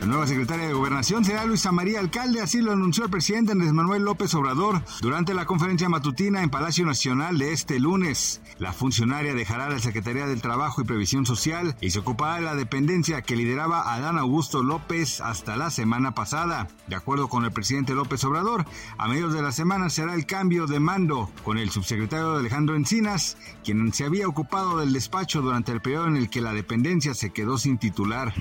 La 0.00 0.06
nueva 0.06 0.26
secretaria 0.26 0.66
de 0.66 0.72
Gobernación 0.72 1.24
será 1.24 1.44
Luisa 1.46 1.72
María 1.72 1.98
Alcalde, 1.98 2.40
así 2.40 2.60
lo 2.60 2.72
anunció 2.72 3.04
el 3.04 3.10
presidente 3.10 3.52
Andrés 3.52 3.72
Manuel 3.72 4.04
López 4.04 4.32
Obrador 4.34 4.82
durante 5.00 5.34
la 5.34 5.46
conferencia 5.46 5.88
matutina 5.88 6.42
en 6.42 6.50
Palacio 6.50 6.84
Nacional 6.84 7.38
de 7.38 7.52
este 7.52 7.80
lunes. 7.80 8.40
La 8.58 8.72
funcionaria 8.72 9.34
dejará 9.34 9.68
la 9.68 9.78
Secretaría 9.78 10.26
del 10.26 10.42
Trabajo 10.42 10.80
y 10.80 10.84
Previsión 10.84 11.26
Social 11.26 11.76
y 11.80 11.90
se 11.90 11.98
ocupará 11.98 12.36
de 12.36 12.42
la 12.42 12.54
dependencia 12.54 13.22
que 13.22 13.36
lideraba 13.36 13.92
Adán 13.94 14.18
Augusto 14.18 14.62
López 14.62 15.20
hasta 15.20 15.56
la 15.56 15.70
semana 15.70 16.12
pasada. 16.12 16.68
De 16.86 16.94
acuerdo 16.94 17.28
con 17.28 17.44
el 17.44 17.52
presidente 17.52 17.94
López 17.94 18.22
Obrador, 18.24 18.64
a 18.98 19.08
mediados 19.08 19.34
de 19.34 19.42
la 19.42 19.50
semana 19.50 19.90
será 19.90 20.14
el 20.14 20.26
cambio 20.26 20.66
de 20.66 20.78
mando 20.78 21.30
con 21.42 21.58
el 21.58 21.70
subsecretario 21.70 22.36
Alejandro 22.36 22.76
Encinas, 22.76 23.36
quien 23.64 23.92
se 23.92 24.04
había 24.04 24.28
ocupado 24.28 24.78
del 24.78 24.92
despacho 24.92 25.42
durante 25.42 25.72
el 25.72 25.80
periodo 25.80 26.06
en 26.06 26.16
el 26.16 26.30
que 26.30 26.42
la 26.42 26.52
dependencia 26.52 27.14
se 27.14 27.30
quedó 27.30 27.58
sin 27.58 27.78
titular. 27.78 28.32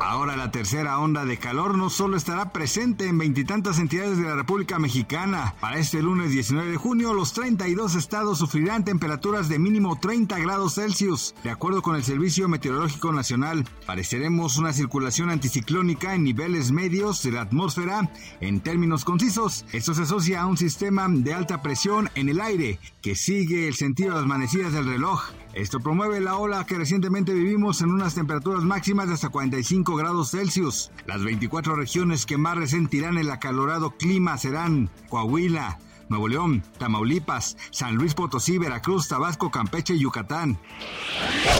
Ahora 0.00 0.36
la 0.36 0.50
tercera 0.50 0.98
onda 0.98 1.24
de 1.24 1.36
calor 1.38 1.76
no 1.76 1.90
solo 1.90 2.16
estará 2.16 2.52
presente 2.52 3.06
en 3.06 3.18
veintitantas 3.18 3.78
entidades 3.78 4.16
de 4.16 4.24
la 4.24 4.36
República 4.36 4.78
Mexicana. 4.78 5.54
Para 5.60 5.78
este 5.78 6.02
lunes 6.02 6.30
19 6.30 6.70
de 6.70 6.76
junio, 6.76 7.12
los 7.12 7.34
32 7.34 7.94
estados 7.94 8.38
sufrirán 8.38 8.84
temperaturas 8.84 9.48
de 9.48 9.58
mínimo 9.58 9.98
30 10.00 10.38
grados 10.38 10.74
Celsius. 10.76 11.34
De 11.44 11.50
acuerdo 11.50 11.82
con 11.82 11.94
el 11.94 12.04
Servicio 12.04 12.48
Meteorológico 12.48 13.12
Nacional, 13.12 13.64
pareceremos 13.86 14.56
una 14.56 14.72
circulación 14.72 15.30
anticiclónica 15.30 16.14
en 16.14 16.24
niveles 16.24 16.72
medios 16.72 17.22
de 17.22 17.32
la 17.32 17.42
atmósfera. 17.42 18.10
En 18.40 18.60
términos 18.60 19.04
concisos, 19.04 19.66
esto 19.72 19.94
se 19.94 20.02
asocia 20.02 20.40
a 20.40 20.46
un 20.46 20.56
sistema 20.56 21.06
de 21.08 21.34
alta 21.34 21.62
presión 21.62 22.10
en 22.14 22.28
el 22.28 22.40
aire 22.40 22.78
que 23.02 23.14
sigue 23.14 23.68
el 23.68 23.74
sentido 23.74 24.14
de 24.14 24.20
las 24.20 24.26
manecidas 24.26 24.72
del 24.72 24.86
reloj. 24.86 25.22
Esto 25.54 25.80
promueve 25.80 26.20
la 26.20 26.36
ola 26.36 26.64
que 26.64 26.76
recientemente 26.76 27.32
vivimos 27.32 27.80
en 27.80 27.90
unas 27.90 28.14
temperaturas 28.14 28.62
máximas 28.62 29.08
de 29.08 29.14
hasta 29.14 29.30
45 29.30 29.96
grados 29.96 30.30
Celsius. 30.30 30.90
Las 31.06 31.24
24 31.24 31.74
regiones 31.74 32.26
que 32.26 32.36
más 32.36 32.56
resentirán 32.56 33.18
el 33.18 33.30
acalorado 33.30 33.92
clima 33.92 34.38
serán 34.38 34.90
Coahuila, 35.08 35.78
Nuevo 36.08 36.28
León, 36.28 36.62
Tamaulipas, 36.78 37.56
San 37.70 37.96
Luis 37.96 38.14
Potosí, 38.14 38.58
Veracruz, 38.58 39.08
Tabasco, 39.08 39.50
Campeche 39.50 39.94
y 39.94 40.00
Yucatán. 40.00 40.58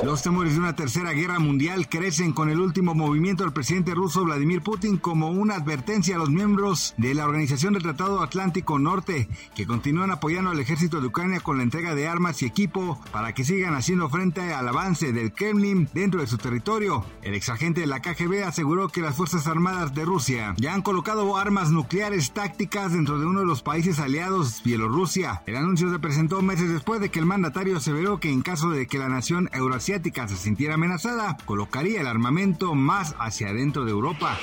Los 0.04 0.22
temores 0.22 0.54
de 0.54 0.60
una 0.60 0.76
tercera 0.76 1.12
guerra 1.12 1.38
mundial 1.38 1.88
crecen 1.88 2.32
con 2.32 2.48
el 2.48 2.60
último 2.60 2.94
movimiento 2.94 3.44
del 3.44 3.52
presidente 3.52 3.94
ruso 3.94 4.24
Vladimir 4.24 4.62
Putin 4.62 4.96
como 4.96 5.30
una 5.30 5.56
advertencia 5.56 6.16
a 6.16 6.18
los 6.18 6.30
miembros 6.30 6.94
de 6.96 7.14
la 7.14 7.24
Organización 7.24 7.74
del 7.74 7.82
Tratado 7.82 8.22
Atlántico 8.22 8.78
Norte 8.78 9.28
que 9.54 9.66
continúan 9.66 10.10
apoyando 10.10 10.50
al 10.50 10.60
ejército 10.60 11.00
de 11.00 11.08
Ucrania 11.08 11.40
con 11.40 11.56
la 11.56 11.64
entrega 11.64 11.94
de 11.94 12.06
armas 12.06 12.42
y 12.42 12.46
equipo 12.46 13.00
para 13.12 13.32
que 13.32 13.44
sigan 13.44 13.74
haciendo 13.74 14.08
frente 14.08 14.54
al 14.54 14.68
avance 14.68 15.12
del 15.12 15.32
Kremlin 15.32 15.88
dentro 15.92 16.20
de 16.20 16.26
su 16.26 16.38
territorio. 16.38 17.04
El 17.22 17.34
exagente 17.34 17.80
de 17.80 17.86
la 17.86 18.00
KGB 18.00 18.44
aseguró 18.44 18.88
que 18.88 19.00
las 19.00 19.16
Fuerzas 19.16 19.46
Armadas 19.46 19.94
de 19.94 20.04
Rusia 20.04 20.54
ya 20.58 20.74
han 20.74 20.82
colocado 20.82 21.36
armas 21.36 21.70
nucleares 21.70 22.32
tácticas 22.32 22.92
dentro 22.92 23.18
de 23.18 23.26
uno 23.26 23.40
de 23.40 23.46
los 23.46 23.62
países 23.62 23.98
aliados 23.98 24.37
Bielorrusia. 24.62 25.42
El 25.46 25.56
anuncio 25.56 25.90
se 25.90 25.98
presentó 25.98 26.42
meses 26.42 26.70
después 26.70 27.00
de 27.00 27.10
que 27.10 27.18
el 27.18 27.26
mandatario 27.26 27.76
aseveró 27.76 28.20
que 28.20 28.30
en 28.30 28.42
caso 28.42 28.70
de 28.70 28.86
que 28.86 28.98
la 28.98 29.08
nación 29.08 29.50
euroasiática 29.52 30.28
se 30.28 30.36
sintiera 30.36 30.74
amenazada, 30.74 31.36
colocaría 31.44 32.00
el 32.00 32.06
armamento 32.06 32.74
más 32.74 33.16
hacia 33.18 33.48
adentro 33.48 33.84
de 33.84 33.90
Europa. 33.90 34.38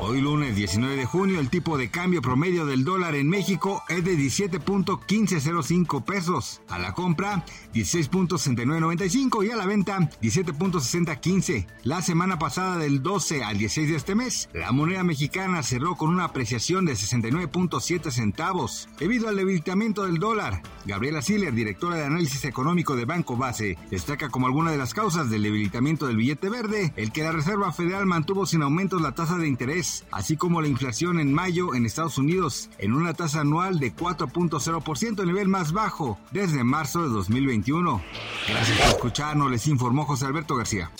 Hoy 0.00 0.20
lunes 0.20 0.56
19 0.56 0.96
de 0.96 1.06
junio 1.06 1.38
el 1.38 1.48
tipo 1.48 1.78
de 1.78 1.90
cambio 1.90 2.22
promedio 2.22 2.66
del 2.66 2.84
dólar 2.84 3.14
en 3.14 3.28
México 3.28 3.84
es 3.88 4.04
de 4.04 4.16
17.1505 4.16 6.04
pesos. 6.04 6.62
A 6.68 6.78
la 6.78 6.92
compra 6.92 7.44
16.6995 7.72 9.46
y 9.46 9.50
a 9.50 9.56
la 9.56 9.66
venta 9.66 9.98
17.6015. 10.20 11.66
La 11.84 12.02
semana 12.02 12.38
pasada 12.38 12.78
del 12.78 13.02
12 13.02 13.44
al 13.44 13.58
16 13.58 13.90
de 13.90 13.96
este 13.96 14.14
mes, 14.14 14.48
la 14.52 14.72
moneda 14.72 15.04
mexicana 15.04 15.62
cerró 15.62 15.94
con 15.96 16.10
una 16.10 16.24
apreciación 16.24 16.84
de 16.84 16.94
69.7 16.94 18.10
centavos. 18.10 18.88
Al 19.26 19.36
debilitamiento 19.36 20.06
del 20.06 20.18
dólar, 20.18 20.62
Gabriela 20.86 21.20
Siller, 21.20 21.52
directora 21.52 21.96
de 21.96 22.04
análisis 22.04 22.44
económico 22.46 22.96
de 22.96 23.04
Banco 23.04 23.36
Base, 23.36 23.76
destaca 23.90 24.30
como 24.30 24.46
alguna 24.46 24.70
de 24.70 24.78
las 24.78 24.94
causas 24.94 25.28
del 25.28 25.42
debilitamiento 25.42 26.06
del 26.06 26.16
billete 26.16 26.48
verde 26.48 26.92
el 26.96 27.12
que 27.12 27.22
la 27.22 27.32
Reserva 27.32 27.70
Federal 27.72 28.06
mantuvo 28.06 28.46
sin 28.46 28.62
aumentos 28.62 29.02
la 29.02 29.12
tasa 29.12 29.36
de 29.36 29.46
interés, 29.46 30.04
así 30.10 30.36
como 30.36 30.62
la 30.62 30.68
inflación 30.68 31.20
en 31.20 31.34
mayo 31.34 31.74
en 31.74 31.84
Estados 31.84 32.18
Unidos 32.18 32.70
en 32.78 32.94
una 32.94 33.12
tasa 33.12 33.42
anual 33.42 33.78
de 33.78 33.94
4.0%, 33.94 35.26
nivel 35.26 35.48
más 35.48 35.72
bajo 35.72 36.18
desde 36.30 36.64
marzo 36.64 37.02
de 37.02 37.10
2021. 37.10 38.02
Gracias 38.48 38.78
por 38.78 38.88
escucharnos, 38.88 39.50
les 39.50 39.66
informó 39.66 40.06
José 40.06 40.26
Alberto 40.26 40.56
García. 40.56 40.90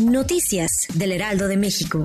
Noticias 0.00 0.88
del 0.94 1.12
Heraldo 1.12 1.46
de 1.48 1.56
México. 1.56 2.04